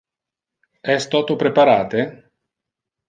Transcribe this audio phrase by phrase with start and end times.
[0.95, 2.07] Es toto preparate?